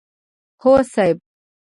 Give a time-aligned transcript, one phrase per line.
[0.63, 1.19] هو صاحب!